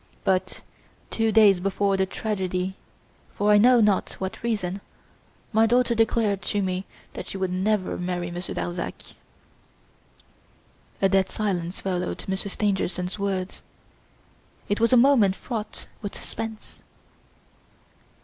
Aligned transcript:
But, 0.23 0.61
two 1.11 1.31
days 1.31 1.59
before 1.59 1.95
the 1.95 2.07
tragedy, 2.07 2.75
for 3.35 3.51
I 3.51 3.59
know 3.59 3.79
not 3.79 4.13
what 4.13 4.41
reason, 4.41 4.81
my 5.53 5.67
daughter 5.67 5.93
declared 5.93 6.41
to 6.41 6.63
me 6.63 6.85
that 7.13 7.27
she 7.27 7.37
would 7.37 7.51
never 7.51 7.99
marry 7.99 8.31
Monsieur 8.31 8.55
Darzac." 8.55 8.95
A 11.03 11.09
dead 11.09 11.29
silence 11.29 11.81
followed 11.81 12.23
Monsieur 12.27 12.49
Stangerson's 12.49 13.19
words. 13.19 13.61
It 14.67 14.79
was 14.79 14.91
a 14.91 14.97
moment 14.97 15.35
fraught 15.35 15.85
with 16.01 16.15
suspense. 16.15 16.81